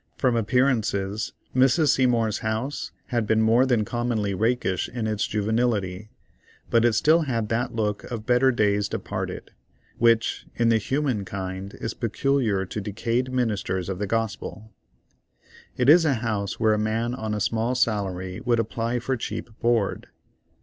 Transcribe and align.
From 0.17 0.35
appearances, 0.35 1.33
Mrs. 1.55 1.89
Seymour's 1.89 2.39
house 2.39 2.91
had 3.13 3.27
been 3.27 3.39
more 3.43 3.67
than 3.67 3.85
commonly 3.85 4.33
rakish 4.33 4.89
in 4.89 5.05
its 5.05 5.27
juvenility, 5.27 6.09
but 6.71 6.83
it 6.83 6.93
still 6.93 7.21
had 7.29 7.49
that 7.49 7.75
look 7.75 8.03
of 8.05 8.25
better 8.25 8.51
days 8.51 8.89
departed, 8.89 9.51
which, 9.99 10.47
in 10.55 10.69
the 10.69 10.79
human 10.79 11.23
kind, 11.23 11.75
is 11.75 11.93
peculiar 11.93 12.65
to 12.65 12.81
decayed 12.81 13.31
ministers 13.31 13.89
of 13.89 13.99
the 13.99 14.07
gospel. 14.07 14.71
It 15.77 15.87
is 15.87 16.03
a 16.03 16.15
house 16.15 16.59
where 16.59 16.73
a 16.73 16.79
man 16.79 17.13
on 17.13 17.35
a 17.35 17.39
small 17.39 17.75
salary 17.75 18.39
would 18.43 18.59
apply 18.59 18.97
for 18.97 19.15
cheap 19.15 19.51
board. 19.59 20.07